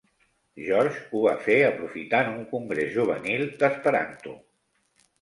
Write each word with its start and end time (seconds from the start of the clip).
George 0.69 1.03
ho 1.11 1.21
va 1.25 1.35
fer 1.49 1.59
aprofitant 1.67 2.33
un 2.33 2.41
Congrés 2.57 2.93
Juvenil 2.99 3.49
d'Esperanto. 3.63 4.39